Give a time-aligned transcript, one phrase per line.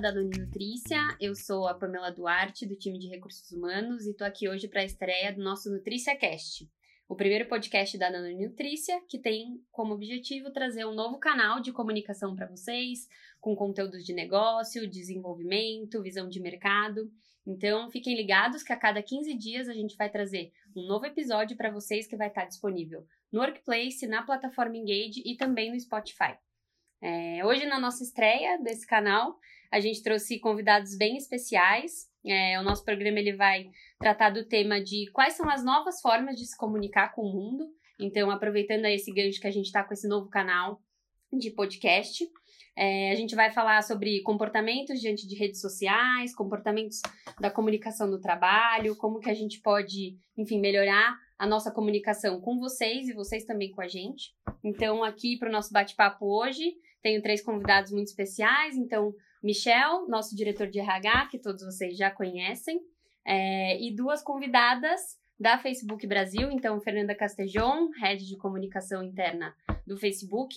[0.00, 0.96] da Danone Nutrícia.
[1.20, 4.80] Eu sou a Pamela Duarte, do time de Recursos Humanos, e estou aqui hoje para
[4.80, 6.70] a estreia do nosso Nutrícia Cast,
[7.08, 11.72] o primeiro podcast da Danone Nutrícia, que tem como objetivo trazer um novo canal de
[11.72, 13.08] comunicação para vocês,
[13.40, 17.10] com conteúdos de negócio, desenvolvimento, visão de mercado.
[17.44, 21.56] Então, fiquem ligados que a cada 15 dias a gente vai trazer um novo episódio
[21.56, 26.38] para vocês que vai estar disponível no Workplace, na plataforma Engage e também no Spotify.
[27.00, 29.38] É, hoje, na nossa estreia desse canal,
[29.70, 32.08] a gente trouxe convidados bem especiais.
[32.24, 36.36] É, o nosso programa ele vai tratar do tema de quais são as novas formas
[36.36, 37.68] de se comunicar com o mundo.
[38.00, 40.80] Então, aproveitando esse gancho que a gente está com esse novo canal
[41.32, 42.24] de podcast,
[42.76, 47.00] é, a gente vai falar sobre comportamentos diante de redes sociais, comportamentos
[47.40, 52.58] da comunicação no trabalho, como que a gente pode, enfim, melhorar a nossa comunicação com
[52.58, 54.32] vocês e vocês também com a gente.
[54.62, 58.76] Então, aqui para o nosso bate-papo hoje, tenho três convidados muito especiais.
[58.76, 62.80] Então, Michel, nosso diretor de RH, que todos vocês já conhecem,
[63.24, 66.50] é, e duas convidadas da Facebook Brasil.
[66.50, 69.54] Então, Fernanda Castejon, head de comunicação interna
[69.86, 70.54] do Facebook,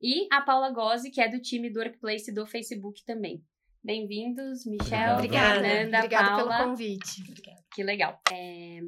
[0.00, 3.44] e a Paula Gozzi, que é do time do Workplace do Facebook também.
[3.84, 5.60] Bem-vindos, Michel, Obrigada.
[5.60, 6.56] Fernanda, Obrigada Paula.
[6.56, 7.22] pelo convite.
[7.74, 8.20] Que legal.
[8.32, 8.80] É,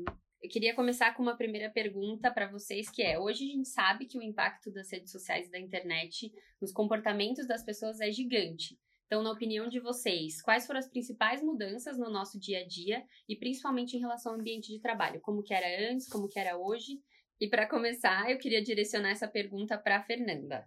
[0.43, 4.07] eu queria começar com uma primeira pergunta para vocês, que é: hoje a gente sabe
[4.07, 8.79] que o impacto das redes sociais e da internet nos comportamentos das pessoas é gigante.
[9.07, 13.05] Então, na opinião de vocês, quais foram as principais mudanças no nosso dia a dia
[13.29, 15.21] e principalmente em relação ao ambiente de trabalho?
[15.21, 17.01] Como que era antes, como que era hoje?
[17.41, 20.67] E para começar, eu queria direcionar essa pergunta para a Fernanda.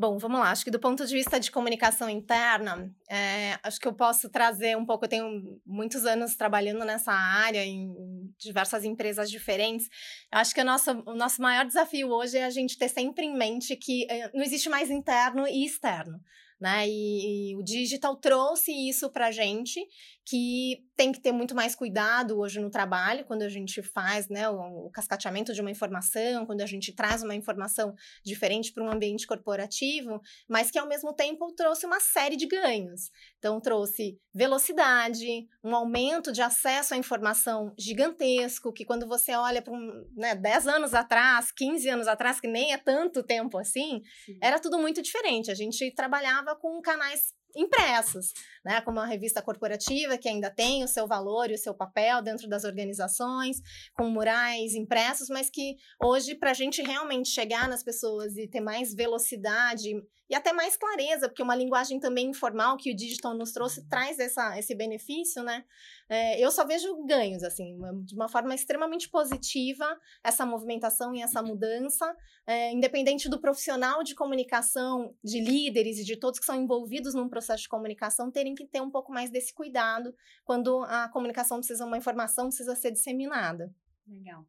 [0.00, 0.52] Bom, vamos lá.
[0.52, 4.76] Acho que do ponto de vista de comunicação interna, é, acho que eu posso trazer
[4.76, 5.04] um pouco.
[5.04, 7.92] Eu tenho muitos anos trabalhando nessa área, em
[8.38, 9.88] diversas empresas diferentes.
[10.32, 13.24] Eu acho que o nosso, o nosso maior desafio hoje é a gente ter sempre
[13.24, 16.20] em mente que é, não existe mais interno e externo.
[16.60, 16.88] Né?
[16.88, 19.80] E, e o digital trouxe isso para gente,
[20.28, 24.46] que tem que ter muito mais cuidado hoje no trabalho, quando a gente faz né,
[24.50, 28.90] o, o cascateamento de uma informação, quando a gente traz uma informação diferente para um
[28.90, 33.10] ambiente corporativo, mas que ao mesmo tempo trouxe uma série de ganhos.
[33.38, 39.72] Então, trouxe velocidade, um aumento de acesso à informação gigantesco, que quando você olha para
[39.72, 44.38] um, né, 10 anos atrás, 15 anos atrás, que nem é tanto tempo assim, Sim.
[44.42, 45.50] era tudo muito diferente.
[45.50, 48.32] A gente trabalhava com canais impressos,
[48.64, 52.22] né, como a revista corporativa, que ainda tem o seu valor e o seu papel
[52.22, 53.60] dentro das organizações,
[53.94, 58.60] com murais impressos, mas que hoje, para a gente realmente chegar nas pessoas e ter
[58.60, 59.94] mais velocidade
[60.28, 64.18] e até mais clareza, porque uma linguagem também informal que o digital nos trouxe traz
[64.18, 65.64] essa, esse benefício, né?
[66.08, 71.42] É, eu só vejo ganhos, assim, de uma forma extremamente positiva, essa movimentação e essa
[71.42, 72.14] mudança,
[72.46, 77.28] é, independente do profissional de comunicação, de líderes e de todos que são envolvidos num
[77.28, 80.14] processo de comunicação, terem que ter um pouco mais desse cuidado
[80.44, 83.74] quando a comunicação precisa, uma informação precisa ser disseminada.
[84.06, 84.46] Legal.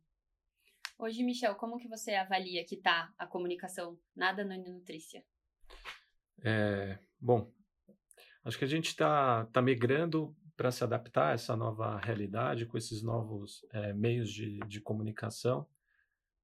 [0.97, 5.23] Hoje, Michel, como que você avalia que está a comunicação na Danone Nutrícia?
[6.41, 7.51] É, bom,
[8.43, 12.77] acho que a gente está tá migrando para se adaptar a essa nova realidade, com
[12.77, 15.65] esses novos é, meios de, de comunicação.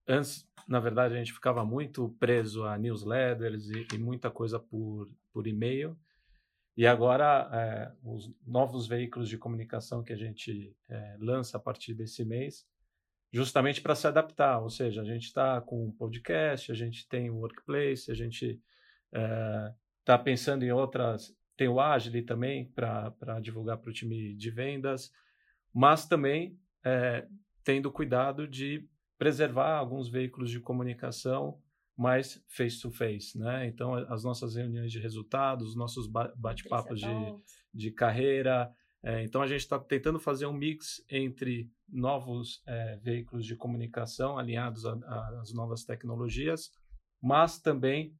[0.08, 5.10] Antes, na verdade, a gente ficava muito preso a newsletters e, e muita coisa por,
[5.34, 5.98] por e-mail.
[6.78, 11.94] E agora, é, os novos veículos de comunicação que a gente é, lança a partir
[11.94, 12.68] desse mês,
[13.34, 14.60] justamente para se adaptar.
[14.60, 18.62] Ou seja, a gente está com um podcast, a gente tem o workplace, a gente
[20.00, 21.36] está pensando em outras.
[21.58, 25.12] Tem o Agile também para divulgar para o time de vendas,
[25.74, 27.28] mas também é,
[27.64, 28.88] tendo cuidado de
[29.18, 31.60] preservar alguns veículos de comunicação
[31.98, 33.68] mais face to face, né?
[33.68, 37.36] Então as nossas reuniões de resultados, nossos bate-papos de,
[37.74, 38.70] de carreira.
[39.02, 44.38] É, então a gente está tentando fazer um mix entre novos é, veículos de comunicação
[44.38, 46.70] alinhados às novas tecnologias,
[47.22, 48.14] mas também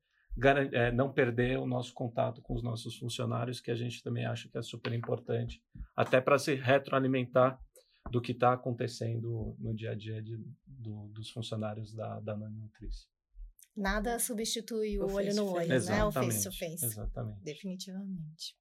[0.74, 4.50] é, não perder o nosso contato com os nossos funcionários, que a gente também acha
[4.50, 5.62] que é super importante,
[5.96, 7.60] até para se retroalimentar
[8.12, 13.08] do que está acontecendo no dia a dia de, do, dos funcionários da, da Nutrice.
[13.76, 16.06] Nada substitui o, o olho no olho, né?
[16.06, 16.86] O face to face.
[16.86, 17.44] Exatamente.
[17.44, 18.56] Definitivamente.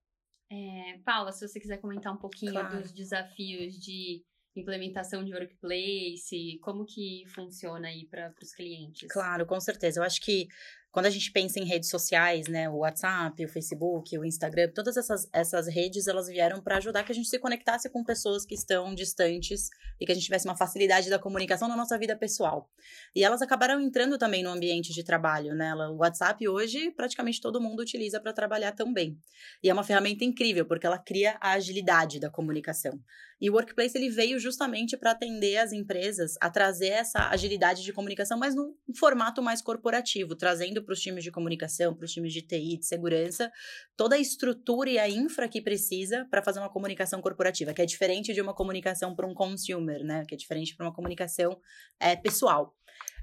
[0.50, 2.80] É, Paula, se você quiser comentar um pouquinho claro.
[2.80, 4.24] dos desafios de
[4.56, 9.08] implementação de workplace, como que funciona aí para os clientes?
[9.10, 10.00] Claro, com certeza.
[10.00, 10.46] Eu acho que
[10.94, 14.96] quando a gente pensa em redes sociais, né, o WhatsApp, o Facebook, o Instagram, todas
[14.96, 18.54] essas, essas redes, elas vieram para ajudar que a gente se conectasse com pessoas que
[18.54, 19.70] estão distantes
[20.00, 22.70] e que a gente tivesse uma facilidade da comunicação na nossa vida pessoal.
[23.12, 25.74] E elas acabaram entrando também no ambiente de trabalho, né?
[25.74, 29.18] O WhatsApp hoje praticamente todo mundo utiliza para trabalhar também.
[29.64, 33.00] E é uma ferramenta incrível porque ela cria a agilidade da comunicação.
[33.40, 37.92] E o Workplace ele veio justamente para atender as empresas a trazer essa agilidade de
[37.92, 42.32] comunicação, mas num formato mais corporativo, trazendo para os times de comunicação, para os times
[42.32, 43.50] de TI, de segurança,
[43.96, 47.86] toda a estrutura e a infra que precisa para fazer uma comunicação corporativa, que é
[47.86, 50.24] diferente de uma comunicação para um consumer, né?
[50.28, 51.58] Que é diferente para uma comunicação
[51.98, 52.74] é, pessoal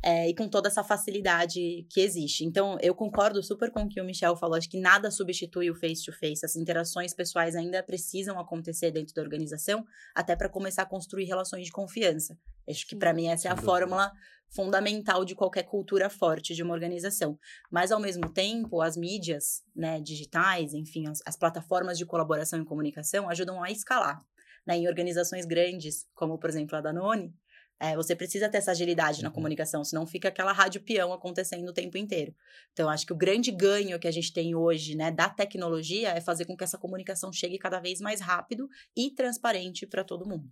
[0.04, 2.44] é, e com toda essa facilidade que existe.
[2.44, 5.76] Então, eu concordo super com o que o Michel falou, acho que nada substitui o
[5.76, 6.46] face-to-face, -face.
[6.46, 11.66] as interações pessoais ainda precisam acontecer dentro da organização, até para começar a construir relações
[11.66, 12.38] de confiança.
[12.68, 14.12] Acho que para mim essa é a fórmula
[14.52, 17.40] fundamental de qualquer cultura forte de uma organização.
[17.72, 22.66] Mas, ao mesmo tempo, as mídias né, digitais, enfim, as, as plataformas de colaboração e
[22.66, 24.22] comunicação ajudam a escalar.
[24.68, 27.34] Né, em organizações grandes, como, por exemplo, a Danone,
[27.82, 29.34] é, você precisa ter essa agilidade na uhum.
[29.34, 32.36] comunicação, senão fica aquela rádio peão acontecendo o tempo inteiro.
[32.72, 36.22] Então, acho que o grande ganho que a gente tem hoje, né, da tecnologia é
[36.22, 40.48] fazer com que essa comunicação chegue cada vez mais rápido e transparente para todo mundo.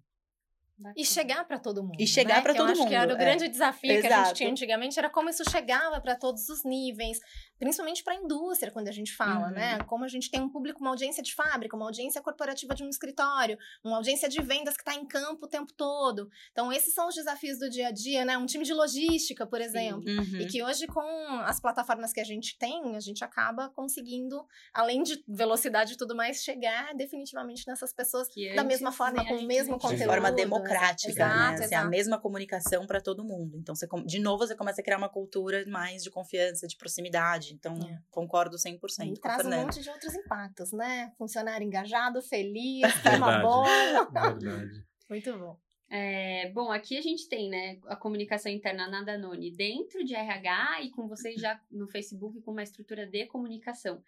[0.96, 1.98] E chegar para todo mundo.
[2.00, 2.42] E chegar né?
[2.42, 2.80] para todo mundo.
[2.80, 3.20] Acho que era o é.
[3.20, 4.08] grande desafio Exato.
[4.08, 7.20] que a gente tinha antigamente, era como isso chegava para todos os níveis,
[7.58, 9.74] principalmente para a indústria, quando a gente fala, né?
[9.74, 9.78] uhum.
[9.80, 9.84] né?
[9.86, 12.90] Como a gente tem um público, uma audiência de fábrica, uma audiência corporativa de um
[12.90, 16.30] escritório, uma audiência de vendas que está em campo o tempo todo.
[16.52, 18.38] Então, esses são os desafios do dia a dia, né?
[18.38, 20.04] Um time de logística, por exemplo.
[20.08, 20.40] Uhum.
[20.40, 21.02] E que hoje, com
[21.44, 26.16] as plataformas que a gente tem, a gente acaba conseguindo, além de velocidade e tudo
[26.16, 30.00] mais, chegar definitivamente nessas pessoas que da mesma forma, com o mesmo conteúdo.
[30.00, 31.12] De forma democrática, exato, né?
[31.12, 31.64] Exato.
[31.64, 33.58] Assim, a mesma comunicação para todo mundo.
[33.58, 37.40] Então, você, de novo, você começa a criar uma cultura mais de confiança, de proximidade
[37.54, 38.02] então, é.
[38.10, 41.12] concordo 100% e com traz um monte de outros impactos, né?
[41.18, 43.64] Funcionário engajado, feliz, clima bom.
[43.64, 44.86] Verdade.
[45.10, 45.60] Muito bom.
[45.92, 50.84] É, bom, aqui a gente tem, né, a comunicação interna na Danone dentro de RH
[50.84, 54.02] e com vocês já no Facebook com uma estrutura de comunicação.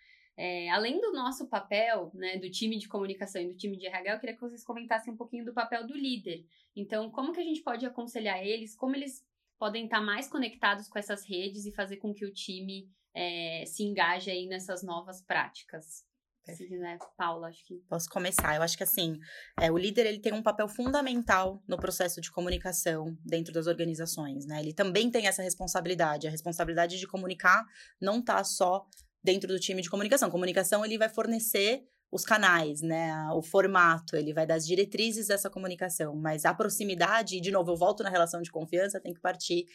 [0.44, 4.14] É, além do nosso papel, né, do time de comunicação e do time de RH,
[4.14, 6.44] eu queria que vocês comentassem um pouquinho do papel do líder.
[6.76, 9.24] Então, como que a gente pode aconselhar eles, como eles
[9.60, 13.84] podem estar mais conectados com essas redes e fazer com que o time é, se
[13.84, 16.04] engaje aí nessas novas práticas.
[16.44, 17.76] Se quiser, Paula, acho que.
[17.88, 18.56] Posso começar.
[18.56, 19.20] Eu acho que assim,
[19.60, 24.48] é, o líder ele tem um papel fundamental no processo de comunicação dentro das organizações,
[24.48, 24.60] né?
[24.60, 26.28] Ele também tem essa responsabilidade.
[26.28, 27.64] A responsabilidade de comunicar
[28.02, 28.88] não está só
[29.24, 30.30] dentro do time de comunicação.
[30.30, 35.50] Comunicação ele vai fornecer os canais, né, o formato, ele vai dar as diretrizes dessa
[35.50, 39.22] comunicação, mas a proximidade, e de novo, eu volto na relação de confiança, tem que
[39.22, 39.66] partir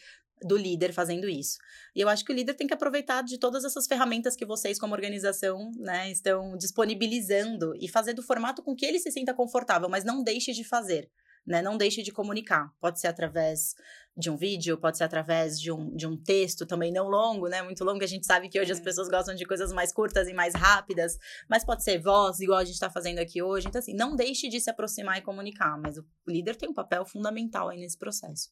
[0.43, 1.57] do líder fazendo isso.
[1.95, 4.79] E eu acho que o líder tem que aproveitar de todas essas ferramentas que vocês,
[4.79, 9.89] como organização, né, estão disponibilizando e fazer do formato com que ele se sinta confortável,
[9.89, 11.09] mas não deixe de fazer
[11.47, 11.61] né?
[11.61, 12.71] Não deixe de comunicar.
[12.79, 13.73] Pode ser através
[14.15, 17.61] de um vídeo, pode ser através de um, de um texto também não longo, né?
[17.61, 18.03] Muito longo.
[18.03, 18.83] A gente sabe que hoje as é.
[18.83, 21.17] pessoas gostam de coisas mais curtas e mais rápidas,
[21.49, 23.67] mas pode ser voz, igual a gente está fazendo aqui hoje.
[23.67, 27.05] Então, assim, não deixe de se aproximar e comunicar, mas o líder tem um papel
[27.05, 28.49] fundamental aí nesse processo.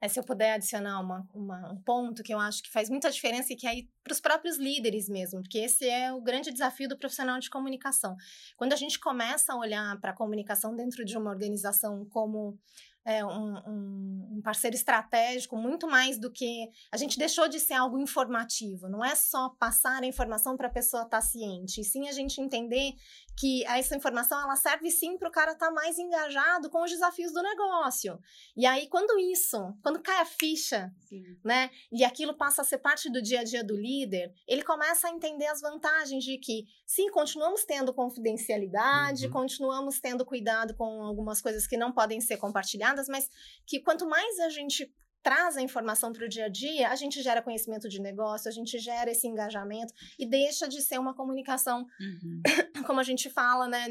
[0.00, 3.10] É, se eu puder adicionar uma, uma, um ponto que eu acho que faz muita
[3.10, 6.88] diferença e que é para os próprios líderes mesmo, porque esse é o grande desafio
[6.88, 8.14] do profissional de comunicação.
[8.56, 12.58] Quando a gente começa a olhar para a comunicação dentro de uma organização como
[13.06, 17.74] é, um, um, um, parceiro estratégico muito mais do que a gente deixou de ser
[17.74, 18.88] algo informativo.
[18.88, 22.12] Não é só passar a informação para a pessoa estar tá ciente, e sim a
[22.12, 22.94] gente entender
[23.38, 26.90] que essa informação ela serve sim para o cara estar tá mais engajado com os
[26.90, 28.18] desafios do negócio.
[28.56, 31.22] E aí quando isso, quando cai a ficha, sim.
[31.44, 35.06] né, e aquilo passa a ser parte do dia a dia do líder, ele começa
[35.06, 39.32] a entender as vantagens de que sim, continuamos tendo confidencialidade, uhum.
[39.32, 43.28] continuamos tendo cuidado com algumas coisas que não podem ser compartilhadas, mas
[43.66, 44.92] que quanto mais a gente
[45.26, 48.52] traz a informação para o dia a dia, a gente gera conhecimento de negócio, a
[48.52, 52.42] gente gera esse engajamento e deixa de ser uma comunicação, uhum.
[52.86, 53.88] como a gente fala, né?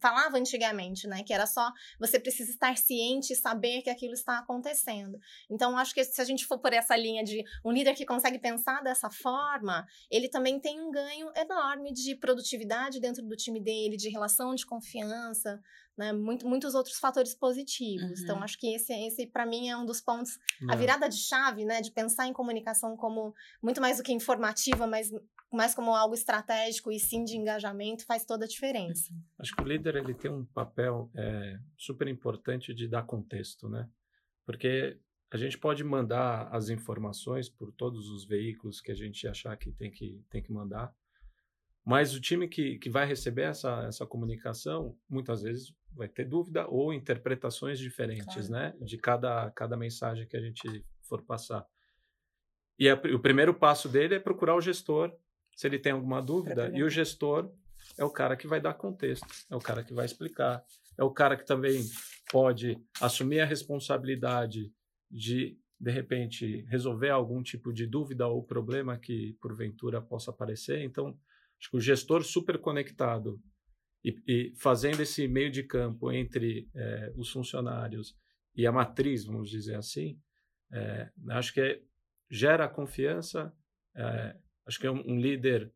[0.00, 1.22] Falava antigamente, né?
[1.22, 5.20] Que era só você precisa estar ciente e saber que aquilo está acontecendo.
[5.50, 8.38] Então, acho que se a gente for por essa linha de um líder que consegue
[8.38, 13.98] pensar dessa forma, ele também tem um ganho enorme de produtividade dentro do time dele,
[13.98, 15.60] de relação de confiança,
[16.00, 16.12] né?
[16.14, 18.02] Muito, muitos outros fatores positivos.
[18.02, 18.22] Então, uhum.
[18.22, 20.38] Então, acho que esse, esse para mim, é um dos pontos.
[20.60, 20.72] Não.
[20.72, 21.82] A virada de chave, né?
[21.82, 25.10] De pensar em comunicação como muito mais do que informativa, mas
[25.52, 29.12] mais como algo estratégico e sim de engajamento, faz toda a diferença.
[29.12, 29.22] Uhum.
[29.38, 33.88] Acho que o líder ele tem um papel é, super importante de dar contexto, né?
[34.46, 34.98] Porque
[35.30, 39.70] a gente pode mandar as informações por todos os veículos que a gente achar que
[39.70, 40.94] tem que, tem que mandar,
[41.84, 46.66] mas o time que, que vai receber essa, essa comunicação, muitas vezes vai ter dúvida
[46.68, 48.52] ou interpretações diferentes, claro.
[48.52, 48.74] né?
[48.80, 51.66] De cada, cada mensagem que a gente for passar.
[52.78, 55.12] E a, o primeiro passo dele é procurar o gestor,
[55.54, 57.52] se ele tem alguma dúvida, e o gestor
[57.98, 60.64] é o cara que vai dar contexto, é o cara que vai explicar,
[60.96, 61.82] é o cara que também
[62.30, 64.72] pode assumir a responsabilidade
[65.10, 70.82] de, de repente, resolver algum tipo de dúvida ou problema que porventura possa aparecer.
[70.82, 71.18] Então,
[71.60, 73.40] acho que o gestor super conectado
[74.04, 78.16] e, e fazendo esse meio de campo entre é, os funcionários
[78.54, 80.18] e a matriz, vamos dizer assim,
[80.72, 81.82] é, acho que é,
[82.30, 83.52] gera confiança.
[83.94, 84.36] É,
[84.66, 85.72] acho que é um, um líder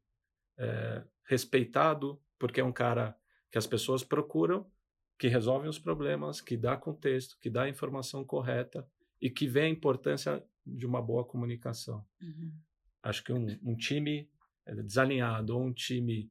[1.24, 3.16] respeitado, porque é um cara
[3.50, 4.70] que as pessoas procuram,
[5.18, 8.86] que resolve os problemas, que dá contexto, que dá a informação correta
[9.20, 12.06] e que vê a importância de uma boa comunicação.
[12.22, 12.52] Uhum.
[13.02, 14.30] Acho que um, um, time
[14.66, 16.30] desalinhado ou um time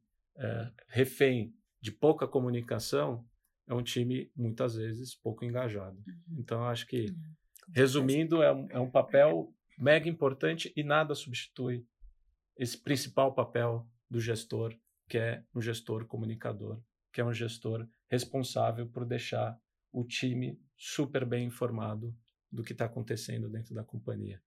[0.88, 3.25] refém de pouca comunicação
[3.68, 5.98] é um time, muitas vezes, pouco engajado.
[6.08, 6.40] Uhum.
[6.40, 7.34] Então, acho que, uhum.
[7.74, 11.86] resumindo, é um, é um papel mega importante e nada substitui
[12.58, 14.75] esse principal papel do gestor,
[15.08, 19.60] que é um gestor comunicador, que é um gestor responsável por deixar
[19.92, 22.16] o time super bem informado
[22.52, 24.42] do que está acontecendo dentro da companhia.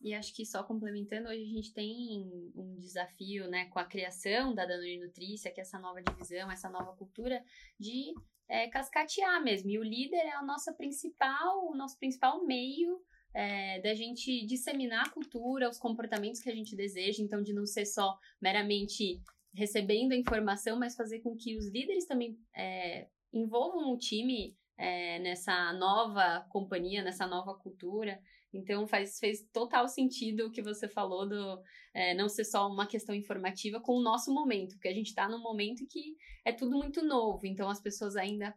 [0.00, 4.54] E acho que só complementando, hoje a gente tem um desafio né, com a criação
[4.54, 7.42] da Danone Nutrícia, que é essa nova divisão, essa nova cultura,
[7.78, 8.12] de
[8.48, 9.70] é, cascatear mesmo.
[9.70, 13.00] E o líder é a nossa principal, o nosso principal meio
[13.32, 17.66] é, da gente disseminar a cultura, os comportamentos que a gente deseja, então de não
[17.66, 19.20] ser só meramente
[19.54, 25.18] recebendo a informação, mas fazer com que os líderes também é, envolvam o time é,
[25.18, 28.20] nessa nova companhia, nessa nova cultura.
[28.56, 31.62] Então faz, fez total sentido o que você falou do
[31.94, 35.28] é, não ser só uma questão informativa com o nosso momento, porque a gente está
[35.28, 38.54] num momento que é tudo muito novo, então as pessoas ainda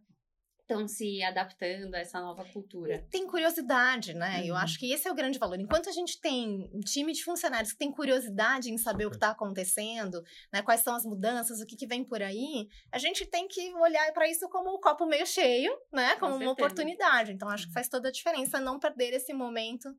[0.69, 3.03] estão se adaptando a essa nova cultura.
[3.09, 4.39] Tem curiosidade, né?
[4.39, 4.45] Uhum.
[4.45, 5.59] Eu acho que esse é o grande valor.
[5.59, 9.15] Enquanto a gente tem um time de funcionários que tem curiosidade em saber o que
[9.15, 10.23] está acontecendo,
[10.53, 10.61] né?
[10.61, 14.11] Quais são as mudanças, o que, que vem por aí, a gente tem que olhar
[14.13, 16.15] para isso como o um copo meio cheio, né?
[16.17, 17.31] Como uma oportunidade.
[17.31, 17.73] Então, acho que uhum.
[17.73, 19.89] faz toda a diferença não perder esse momento,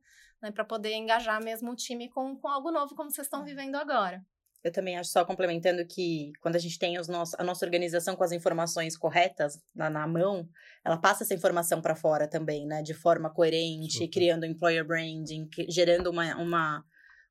[0.41, 0.51] né?
[0.51, 3.45] Para poder engajar mesmo o time com, com algo novo, como vocês estão uhum.
[3.45, 4.23] vivendo agora.
[4.63, 8.15] Eu também acho, só complementando, que quando a gente tem os nosso, a nossa organização
[8.15, 10.47] com as informações corretas na, na mão,
[10.85, 12.83] ela passa essa informação para fora também, né?
[12.83, 14.09] De forma coerente, Super.
[14.09, 16.85] criando employer branding, gerando uma, uma,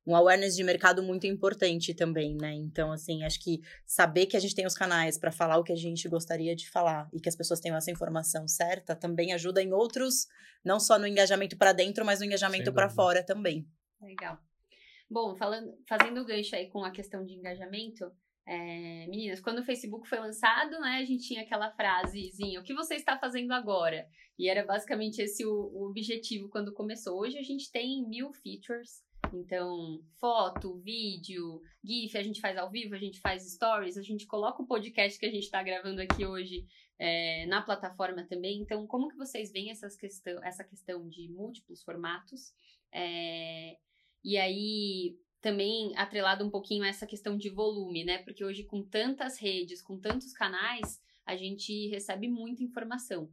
[0.05, 2.53] um awareness de mercado muito importante também, né?
[2.53, 5.71] Então, assim, acho que saber que a gente tem os canais para falar o que
[5.71, 9.63] a gente gostaria de falar e que as pessoas tenham essa informação certa também ajuda
[9.63, 10.27] em outros,
[10.65, 13.65] não só no engajamento para dentro, mas no engajamento para fora também.
[14.01, 14.37] Legal.
[15.11, 18.09] Bom, falando, fazendo o gancho aí com a questão de engajamento,
[18.47, 22.73] é, meninas, quando o Facebook foi lançado, né, a gente tinha aquela frasezinha, o que
[22.73, 24.07] você está fazendo agora?
[24.39, 27.19] E era basicamente esse o, o objetivo quando começou.
[27.19, 29.03] Hoje a gente tem mil features,
[29.33, 34.25] então, foto, vídeo, GIF, a gente faz ao vivo, a gente faz stories, a gente
[34.25, 36.65] coloca o podcast que a gente está gravando aqui hoje
[36.97, 38.61] é, na plataforma também.
[38.61, 42.53] Então, como que vocês veem essas questão, essa questão de múltiplos formatos?
[42.93, 43.75] É,
[44.23, 48.19] e aí, também atrelado um pouquinho a essa questão de volume, né?
[48.19, 53.29] Porque hoje, com tantas redes, com tantos canais, a gente recebe muita informação.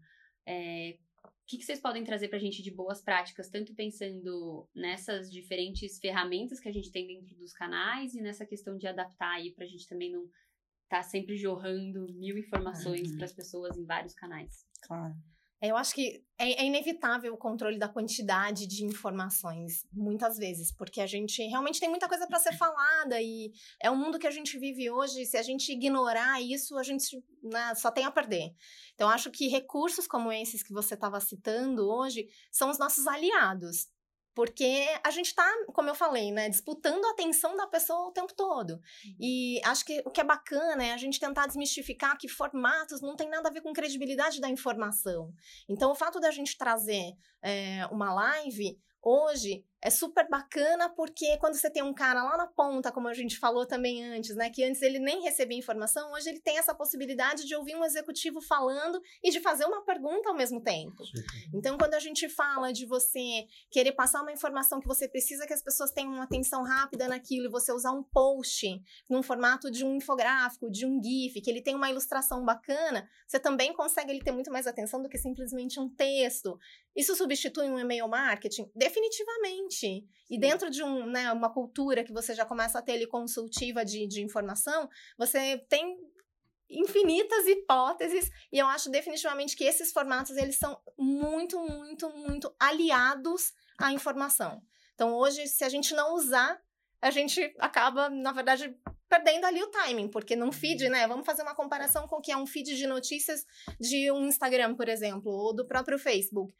[0.47, 4.69] É, o que, que vocês podem trazer para a gente de boas práticas, tanto pensando
[4.75, 9.35] nessas diferentes ferramentas que a gente tem dentro dos canais e nessa questão de adaptar
[9.35, 13.17] aí para a gente também não estar tá sempre jorrando mil informações uhum.
[13.17, 14.67] para as pessoas em vários canais?
[14.83, 15.15] Claro.
[15.61, 21.01] Eu acho que é, é, inevitável o controle da quantidade de informações, muitas vezes, porque
[21.01, 23.51] a gente realmente tem muita coisa para ser falada e
[23.83, 25.27] é o mundo que a gente vive hoje.
[25.27, 27.05] Se a gente ignorar isso, a gente
[27.43, 28.55] né, só tem a perder.
[28.95, 33.89] Então, acho que recursos como esses que você estava citando hoje são os nossos aliados.
[34.39, 38.33] Porque a gente está, como eu falei, né, disputando a atenção da pessoa o tempo
[38.33, 38.75] todo.
[38.75, 39.17] Uhum.
[39.19, 43.17] E acho que o que é bacana é a gente tentar desmistificar que formatos não
[43.17, 45.35] tem nada a ver com credibilidade da informação.
[45.69, 51.55] Então, o fato da gente trazer é, uma live hoje é super bacana porque quando
[51.55, 54.65] você tem um cara lá na ponta, como a gente falou também antes, né, que
[54.65, 59.01] antes ele nem recebia informação, hoje ele tem essa possibilidade de ouvir um executivo falando
[59.23, 61.05] e de fazer uma pergunta ao mesmo tempo.
[61.05, 61.23] Sim.
[61.55, 65.53] Então, quando a gente fala de você querer passar uma informação que você precisa que
[65.53, 68.67] as pessoas tenham uma atenção rápida naquilo e você usar um post
[69.09, 73.39] num formato de um infográfico, de um GIF, que ele tem uma ilustração bacana, você
[73.39, 76.59] também consegue ele ter muito mais atenção do que simplesmente um texto.
[76.97, 78.69] Isso substitui um e-mail marketing?
[78.75, 79.68] Definitivamente.
[80.31, 83.85] E dentro de um, né, uma cultura que você já começa a ter ali consultiva
[83.85, 85.97] de, de informação, você tem
[86.71, 93.53] infinitas hipóteses e eu acho definitivamente que esses formatos eles são muito, muito, muito aliados
[93.79, 94.61] à informação.
[94.95, 96.61] Então hoje, se a gente não usar,
[97.01, 98.75] a gente acaba, na verdade,
[99.09, 100.91] perdendo ali o timing, porque num feed, uhum.
[100.91, 101.07] né?
[101.07, 103.47] Vamos fazer uma comparação com o que é um feed de notícias
[103.81, 106.53] de um Instagram, por exemplo, ou do próprio Facebook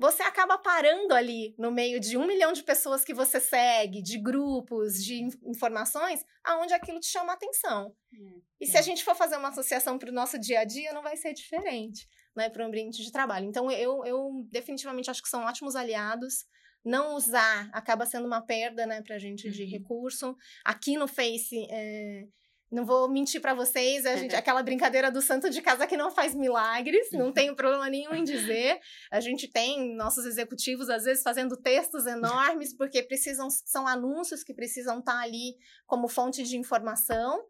[0.00, 4.18] você acaba parando ali no meio de um milhão de pessoas que você segue, de
[4.18, 7.94] grupos, de informações, aonde aquilo te chama a atenção.
[8.14, 10.94] É, e se a gente for fazer uma associação para o nosso dia a dia,
[10.94, 13.44] não vai ser diferente, né, para o ambiente de trabalho.
[13.44, 16.46] Então, eu, eu definitivamente acho que são ótimos aliados.
[16.82, 19.70] Não usar acaba sendo uma perda, né, para a gente de uhum.
[19.70, 20.34] recurso.
[20.64, 22.26] Aqui no Face, é,
[22.70, 26.10] não vou mentir para vocês, a gente, aquela brincadeira do santo de casa que não
[26.10, 28.78] faz milagres, não tenho problema nenhum em dizer.
[29.10, 34.54] A gente tem nossos executivos, às vezes, fazendo textos enormes, porque precisam, são anúncios que
[34.54, 37.42] precisam estar tá ali como fonte de informação.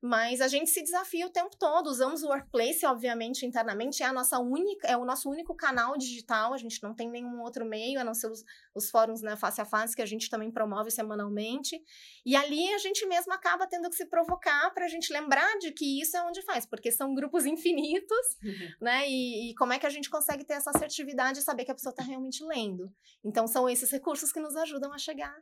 [0.00, 1.88] Mas a gente se desafia o tempo todo.
[1.88, 4.00] Usamos o Workplace, obviamente, internamente.
[4.02, 6.54] É, a nossa única, é o nosso único canal digital.
[6.54, 9.60] A gente não tem nenhum outro meio, a não ser os, os fóruns né, face
[9.60, 11.82] a face, que a gente também promove semanalmente.
[12.24, 15.72] E ali a gente mesmo acaba tendo que se provocar para a gente lembrar de
[15.72, 18.68] que isso é onde faz, porque são grupos infinitos, uhum.
[18.80, 19.08] né?
[19.08, 21.74] E, e, como é que a gente consegue ter essa assertividade e saber que a
[21.74, 22.92] pessoa está realmente lendo.
[23.24, 25.36] Então, são esses recursos que nos ajudam a chegar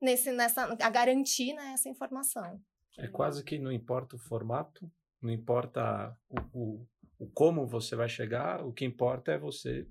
[0.00, 2.58] nesse, nessa, a garantir né, essa informação.
[2.98, 4.90] É quase que não importa o formato,
[5.22, 6.88] não importa o, o,
[7.18, 9.86] o como você vai chegar, o que importa é você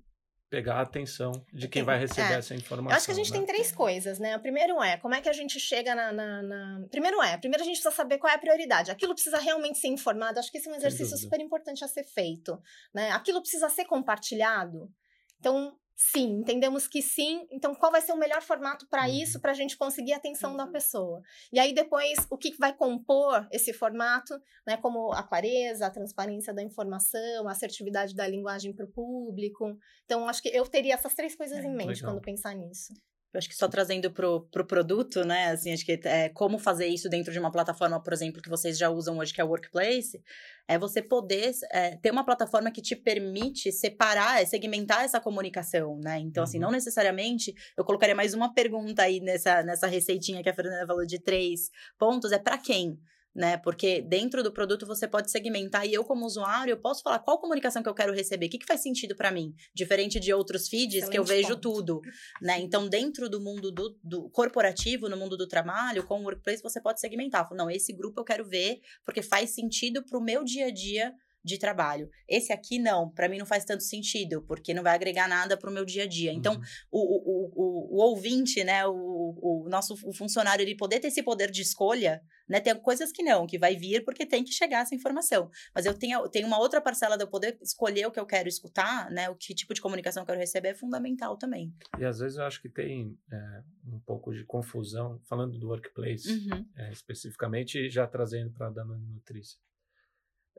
[0.50, 2.38] pegar a atenção de quem vai receber é.
[2.38, 2.90] essa informação.
[2.90, 3.38] Eu acho que a gente né?
[3.38, 4.36] tem três coisas, né?
[4.36, 7.62] O primeiro é como é que a gente chega na, na, na, Primeiro é, primeiro
[7.62, 8.90] a gente precisa saber qual é a prioridade.
[8.90, 10.38] Aquilo precisa realmente ser informado.
[10.38, 12.58] Acho que esse é um exercício super importante a ser feito,
[12.94, 13.10] né?
[13.10, 14.90] Aquilo precisa ser compartilhado.
[15.38, 17.44] Então, Sim, entendemos que sim.
[17.50, 19.20] Então, qual vai ser o melhor formato para uhum.
[19.20, 20.70] isso, para a gente conseguir a atenção da uhum.
[20.70, 21.20] pessoa?
[21.52, 24.76] E aí, depois, o que vai compor esse formato, né?
[24.76, 29.76] Como a clareza, a transparência da informação, a assertividade da linguagem para o público.
[30.04, 32.12] Então, acho que eu teria essas três coisas é, em mente legal.
[32.12, 32.94] quando pensar nisso.
[33.32, 35.50] Eu acho que só trazendo pro, pro produto, né?
[35.50, 38.78] Assim, acho que é, como fazer isso dentro de uma plataforma, por exemplo, que vocês
[38.78, 40.22] já usam hoje, que é o Workplace,
[40.66, 46.18] é você poder é, ter uma plataforma que te permite separar, segmentar essa comunicação, né?
[46.20, 46.74] Então, assim, não uhum.
[46.74, 51.18] necessariamente, eu colocaria mais uma pergunta aí nessa, nessa receitinha que a Fernanda falou de
[51.18, 52.98] três pontos, é para quem?
[53.38, 53.56] Né?
[53.56, 57.38] Porque dentro do produto você pode segmentar e eu como usuário eu posso falar qual
[57.38, 60.68] comunicação que eu quero receber, o que, que faz sentido para mim, diferente de outros
[60.68, 61.60] feeds Excelente que eu vejo ponto.
[61.60, 62.00] tudo,
[62.42, 62.58] né?
[62.58, 66.80] Então dentro do mundo do, do, corporativo, no mundo do trabalho, com o workplace você
[66.80, 70.66] pode segmentar, não, esse grupo eu quero ver porque faz sentido para o meu dia
[70.66, 72.10] a dia de trabalho.
[72.28, 75.70] Esse aqui não, para mim não faz tanto sentido, porque não vai agregar nada para
[75.70, 76.32] o meu dia a dia.
[76.32, 76.60] Então, uhum.
[76.90, 81.22] o, o, o, o, ouvinte, né, o, o nosso o funcionário, ele poder ter esse
[81.22, 84.80] poder de escolha, né, tem coisas que não, que vai vir porque tem que chegar
[84.80, 85.50] essa informação.
[85.74, 88.48] Mas eu tenho, tenho uma outra parcela de eu poder escolher o que eu quero
[88.48, 91.72] escutar, né, o que tipo de comunicação eu quero receber é fundamental também.
[91.98, 96.30] E às vezes eu acho que tem é, um pouco de confusão, falando do workplace
[96.30, 96.66] uhum.
[96.76, 99.58] é, especificamente, já trazendo para a Dama Nutrícia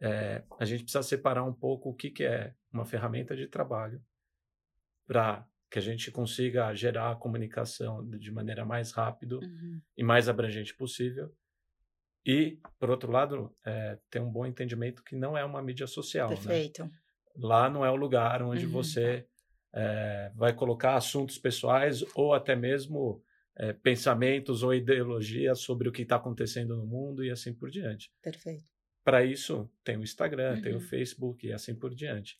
[0.01, 4.01] é, a gente precisa separar um pouco o que, que é uma ferramenta de trabalho
[5.05, 9.81] para que a gente consiga gerar a comunicação de maneira mais rápida uhum.
[9.95, 11.31] e mais abrangente possível.
[12.25, 16.29] E, por outro lado, é, ter um bom entendimento que não é uma mídia social.
[16.29, 16.35] Né?
[16.35, 16.83] Perfeito.
[16.83, 16.91] Né?
[17.35, 18.71] Lá não é o lugar onde uhum.
[18.71, 19.27] você
[19.73, 23.23] é, vai colocar assuntos pessoais ou até mesmo
[23.57, 28.12] é, pensamentos ou ideologias sobre o que está acontecendo no mundo e assim por diante.
[28.21, 28.63] Perfeito.
[29.03, 30.62] Para isso, tem o Instagram, uhum.
[30.62, 30.81] tem o uhum.
[30.81, 32.38] Facebook e assim por diante.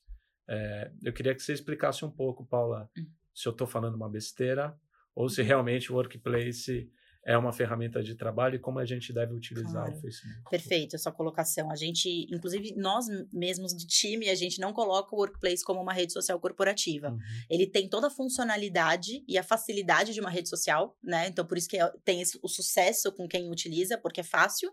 [0.48, 3.06] É, eu queria que você explicasse um pouco, Paula, uhum.
[3.34, 4.78] se eu estou falando uma besteira
[5.16, 5.48] ou se uhum.
[5.48, 6.92] realmente o Workplace
[7.26, 9.98] é uma ferramenta de trabalho e como a gente deve utilizar claro.
[9.98, 10.50] o Facebook.
[10.50, 11.70] Perfeito, essa colocação.
[11.70, 15.94] A gente, inclusive nós mesmos do time, a gente não coloca o Workplace como uma
[15.94, 17.10] rede social corporativa.
[17.10, 17.20] Uhum.
[17.50, 21.28] Ele tem toda a funcionalidade e a facilidade de uma rede social, né?
[21.28, 24.72] Então por isso que é, tem esse, o sucesso com quem utiliza, porque é fácil,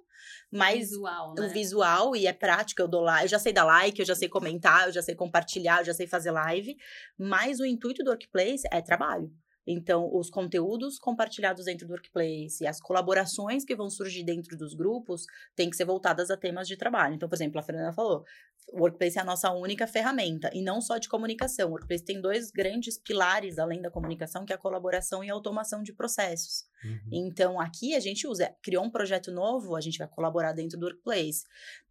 [0.51, 1.47] mas visual, né?
[1.47, 4.15] o visual e é prático, eu dou lá, eu já sei dar like, eu já
[4.15, 6.77] sei comentar, eu já sei compartilhar, eu já sei fazer live,
[7.19, 9.33] mas o intuito do Workplace é trabalho.
[9.67, 14.75] Então, os conteúdos compartilhados dentro do workplace e as colaborações que vão surgir dentro dos
[14.75, 17.15] grupos têm que ser voltadas a temas de trabalho.
[17.15, 18.25] Então, por exemplo, a Fernanda falou,
[18.73, 21.69] o Workplace é a nossa única ferramenta, e não só de comunicação.
[21.69, 25.35] O Workplace tem dois grandes pilares além da comunicação, que é a colaboração e a
[25.35, 26.65] automação de processos.
[26.85, 26.99] Uhum.
[27.13, 30.87] Então, aqui a gente usa, criou um projeto novo, a gente vai colaborar dentro do
[30.87, 31.45] Workplace.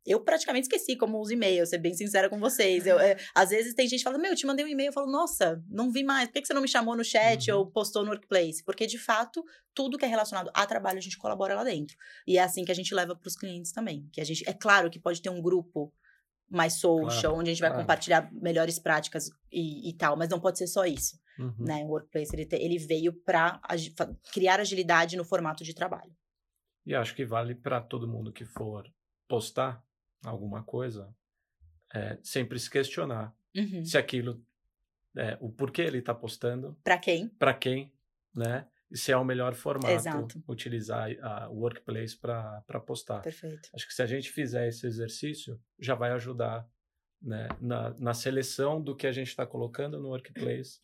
[0.06, 2.86] Eu praticamente esqueci como os e-mails, ser bem sincera com vocês.
[2.86, 4.94] Eu, é, às vezes tem gente que fala, meu, eu te mandei um e-mail, eu
[4.94, 7.60] falo, nossa, não vi mais, por que, que você não me chamou no chat Uhum.
[7.60, 8.64] ou postou no Workplace?
[8.64, 11.98] Porque, de fato, tudo que é relacionado a trabalho, a gente colabora lá dentro.
[12.28, 14.08] E é assim que a gente leva para os clientes também.
[14.12, 15.92] Que a gente, é claro que pode ter um grupo
[16.50, 17.84] mais social, Claro, onde a gente vai claro.
[17.84, 21.54] compartilhar melhores práticas e, e tal, mas não pode ser só isso, Uhum.
[21.60, 21.84] né?
[21.86, 23.60] O Workplace, ele, te- ele veio para
[24.32, 26.16] criar agilidade no formato de trabalho.
[26.86, 28.88] E acho que vale para todo mundo que for
[29.28, 29.84] postar
[30.24, 31.14] alguma coisa,
[31.94, 33.84] é, sempre se questionar Uhum.
[33.86, 34.44] se aquilo,
[35.18, 37.30] é, o porquê ele está postando, Para quem?
[37.30, 37.92] para quem,
[38.36, 38.68] né?
[38.96, 40.44] Se é o melhor formato Exato.
[40.48, 43.22] utilizar a- o workplace para postar.
[43.22, 43.70] Perfeito.
[43.74, 46.68] Acho que se a gente fizer esse exercício, já vai ajudar
[47.22, 50.80] né, na, na seleção do que a gente está colocando no workplace.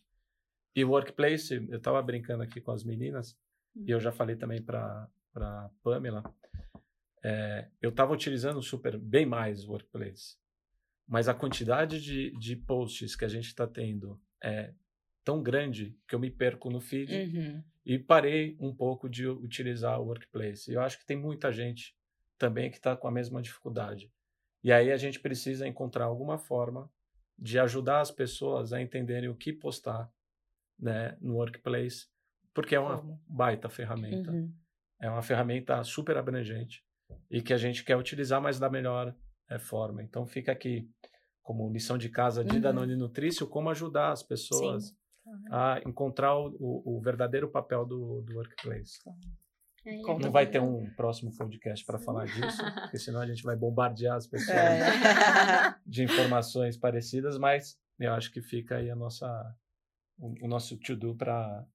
[0.76, 3.38] E o workplace, eu estava brincando aqui com as meninas,
[3.76, 6.24] e eu já falei também para a Pamela,
[7.24, 10.38] é, eu estava utilizando super bem mais o workplace.
[11.08, 14.74] Mas a quantidade de, de posts que a gente está tendo é
[15.24, 17.64] tão grande que eu me perco no feed Uhum.
[17.86, 20.72] e parei um pouco de utilizar o workplace.
[20.72, 21.96] Eu acho que tem muita gente
[22.38, 24.12] também que está com a mesma dificuldade.
[24.64, 26.92] E aí a gente precisa encontrar alguma forma
[27.38, 30.12] de ajudar as pessoas a entenderem o que postar
[30.80, 32.08] né, no workplace,
[32.54, 34.32] porque é uma baita ferramenta.
[34.32, 34.52] Uhum.
[35.00, 36.84] É uma ferramenta super abrangente
[37.30, 39.16] e que a gente quer utilizar, mas da melhor
[39.50, 40.04] eh, forma.
[40.04, 40.88] Então fica aqui
[41.42, 42.62] como lição de casa de Uhum.
[42.62, 44.96] Danone Nutrício, como ajudar as pessoas
[45.52, 49.00] a encontrar o, o- o verdadeiro papel do, do workplace.
[49.86, 53.26] É, e Conta Não vai ter um próximo podcast para falar disso, porque senão a
[53.26, 55.76] gente vai bombardear as pessoas É.
[55.86, 59.28] de informações parecidas, mas eu acho que fica aí a nossa,
[60.20, 61.66] o, o nosso to-do para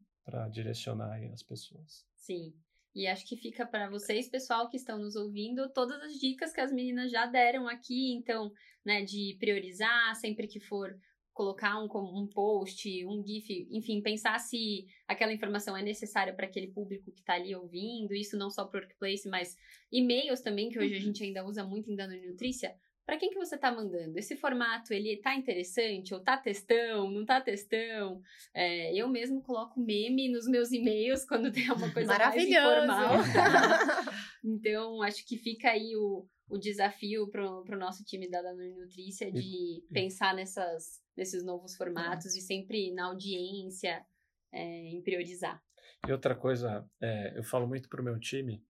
[0.50, 2.04] direcionar aí as pessoas.
[2.14, 2.52] Sim.
[2.94, 6.60] E acho que fica para vocês, pessoal, que estão nos ouvindo, todas as dicas que
[6.60, 8.14] as meninas já deram aqui.
[8.14, 8.50] Então,
[8.84, 10.96] né, de priorizar sempre que for
[11.36, 16.68] colocar um, um post, um GIF, enfim, pensar se aquela informação é necessária para aquele
[16.68, 18.14] público que está ali ouvindo.
[18.14, 19.54] Isso não só para o workplace, mas
[19.92, 22.74] e-mails também, que hoje a gente ainda usa muito em Danone Nutrícia.
[23.04, 24.18] Para quem que você está mandando?
[24.18, 26.14] Esse formato, ele tá interessante?
[26.14, 27.10] Ou tá textão?
[27.10, 28.20] Não tá textão?
[28.54, 33.12] É, eu mesmo coloco meme nos meus e-mails quando tem uma coisa mais informal.
[34.42, 39.30] então, acho que fica aí o, o desafio pro, pro nosso time da Danone Nutrícia
[39.30, 44.04] de E- pensar nessas, nesses novos formatos e sempre na audiência,
[44.52, 45.62] é, em priorizar.
[46.06, 48.64] E outra coisa, é, eu falo muito pro meu time,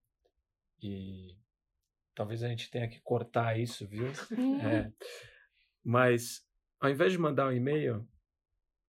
[0.83, 1.37] e
[2.15, 4.07] talvez a gente tenha que cortar isso, viu?
[4.63, 4.93] É,
[5.85, 6.45] mas
[6.81, 8.07] ao invés de mandar um e-mail,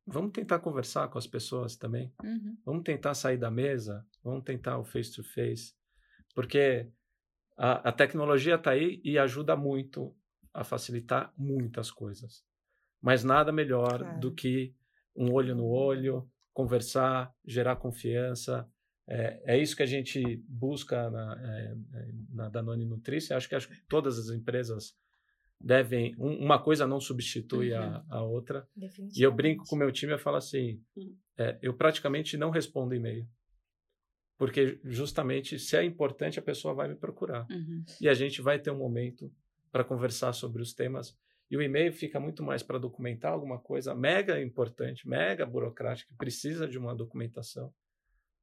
[0.05, 2.13] vamos tentar conversar com as pessoas também.
[2.23, 2.57] Uhum.
[2.65, 5.75] Vamos tentar sair da mesa, vamos tentar o face-to-face,
[6.33, 6.89] porque
[7.57, 10.15] a, a tecnologia está aí e ajuda muito
[10.53, 12.43] a facilitar muitas coisas.
[13.01, 14.19] Mas nada melhor Claro.
[14.19, 14.73] do que
[15.15, 18.67] um olho no olho, conversar, gerar confiança.
[19.07, 21.75] É, é isso que a gente busca na, é,
[22.29, 23.35] na Danone Nutrícia.
[23.37, 24.95] Acho que, acho que todas as empresas
[25.59, 26.15] devem.
[26.19, 28.67] um- uma coisa não substitui a, a outra.
[29.15, 31.15] E eu brinco com o meu time, eu falo assim, Uhum.
[31.37, 33.27] é, eu praticamente não respondo e-mail.
[34.37, 37.47] Porque justamente, se é importante, a pessoa vai me procurar.
[37.49, 37.83] Uhum.
[37.99, 39.31] E a gente vai ter um momento
[39.71, 41.17] para conversar sobre os temas.
[41.49, 46.17] E o e-mail fica muito mais para documentar alguma coisa mega importante, mega burocrática, que
[46.17, 47.73] precisa de uma documentação.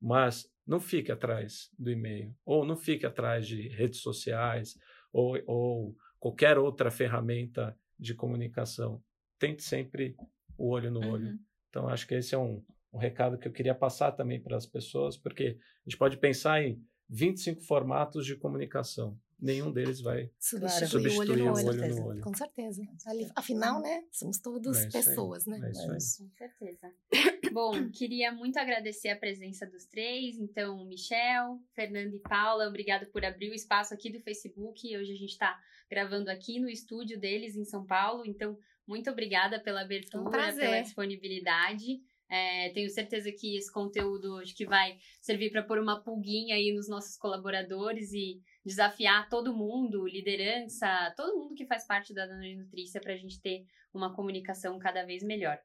[0.01, 4.77] Mas não fique atrás do e-mail, ou não fique atrás de redes sociais,
[5.13, 9.03] ou, ou qualquer outra ferramenta de comunicação.
[9.39, 10.17] Tente sempre
[10.59, 11.27] o olho no olho.
[11.27, 11.39] Uhum.
[11.69, 14.67] Então, acho que esse é um, um recado que eu queria passar também para as
[14.67, 16.81] pessoas, porque a gente pode pensar em
[17.11, 19.19] 25 formatos de comunicação.
[19.41, 20.31] Nenhum deles vai.
[20.39, 21.69] Substituir, Substituir o olho no olho.
[21.83, 22.21] olho no olho.
[22.23, 22.83] Com certeza.
[23.05, 24.05] Ali- afinal, né?
[24.11, 25.05] Somos todos É isso aí.
[25.05, 25.61] pessoas, né?
[25.63, 26.29] É isso aí.
[26.29, 26.95] Com certeza.
[27.53, 30.39] Bom, queria muito agradecer a presença dos três.
[30.39, 34.97] Então, Michel, Fernanda e Paula, obrigado por abrir o espaço aqui do Facebook.
[34.97, 35.59] Hoje a gente está
[35.91, 38.25] gravando aqui no estúdio deles em São Paulo.
[38.25, 40.61] Então, muito obrigada pela abertura, prazer.
[40.65, 42.01] pela disponibilidade.
[42.29, 46.73] É, tenho certeza que esse conteúdo acho que vai servir para pôr uma pulguinha aí
[46.73, 52.57] nos nossos colaboradores e desafiar todo mundo, liderança, todo mundo que faz parte da Danone
[52.57, 55.59] Nutrícia para a gente ter uma comunicação cada vez melhor.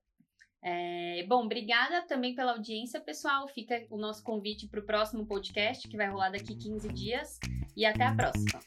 [0.61, 3.47] É, bom, obrigada também pela audiência, pessoal.
[3.47, 7.39] Fica o nosso convite para o próximo podcast, que vai rolar daqui 15 dias.
[7.75, 8.59] E até a próxima.